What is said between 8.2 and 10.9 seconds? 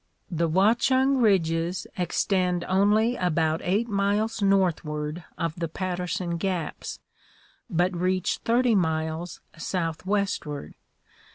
thirty miles southwestward.